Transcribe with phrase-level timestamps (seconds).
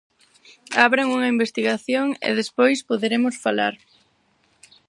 [0.85, 3.73] Abran unha investigación e despois poderemos falar.